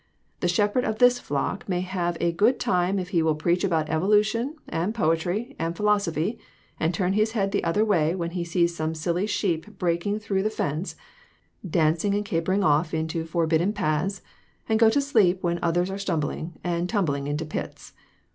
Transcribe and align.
The 0.39 0.47
shepherd 0.47 0.83
of 0.83 0.97
this 0.97 1.19
flock 1.19 1.69
may 1.69 1.81
have 1.81 2.17
a 2.19 2.31
good 2.31 2.59
time 2.59 2.97
if 2.97 3.09
he 3.09 3.21
will 3.21 3.35
preach 3.35 3.63
about 3.63 3.87
evolution, 3.87 4.55
and 4.67 4.95
poetry, 4.95 5.55
and 5.59 5.77
philosophy, 5.77 6.39
and 6.79 6.91
turn 6.91 7.13
his 7.13 7.33
head 7.33 7.51
the 7.51 7.63
other 7.63 7.85
way 7.85 8.15
when 8.15 8.31
he 8.31 8.43
sees 8.43 8.75
some 8.75 8.95
silly 8.95 9.27
sheep 9.27 9.77
breaking 9.77 10.17
through 10.17 10.41
the 10.41 10.49
fence, 10.49 10.95
dancing 11.63 12.15
and 12.15 12.25
capering 12.25 12.63
off 12.63 12.95
into 12.95 13.25
forbidden 13.25 13.73
paths; 13.73 14.23
and 14.67 14.79
go 14.79 14.89
to 14.89 14.99
sleep 15.01 15.43
when 15.43 15.59
others 15.61 15.91
are 15.91 15.99
stumbling, 15.99 16.57
and 16.63 16.89
tumbling 16.89 17.27
into 17.27 17.45
pits. 17.45 17.93